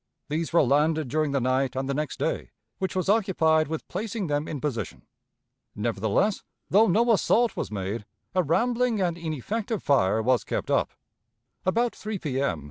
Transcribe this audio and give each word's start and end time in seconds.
These 0.29 0.51
were 0.51 0.63
landed 0.63 1.09
during 1.09 1.31
the 1.31 1.39
night 1.39 1.75
and 1.75 1.87
the 1.87 1.93
next 1.93 2.17
day, 2.17 2.49
which 2.79 2.95
was 2.95 3.07
occupied 3.07 3.67
with 3.67 3.87
placing 3.87 4.25
them 4.25 4.47
in 4.47 4.59
position. 4.59 5.03
Nevertheless, 5.75 6.41
though 6.71 6.87
no 6.87 7.11
assault 7.11 7.55
was 7.55 7.69
made, 7.69 8.05
a 8.33 8.41
rambling 8.41 8.99
and 8.99 9.15
ineffective 9.15 9.83
fire 9.83 10.23
was 10.23 10.43
kept 10.43 10.71
up. 10.71 10.89
About 11.67 11.95
3 11.95 12.17
P.M. 12.17 12.59